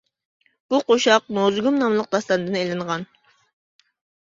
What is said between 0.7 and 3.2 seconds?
بۇ قوشاق نۇزۇگۇم ناملىق داستاندىن ئېلىنغان.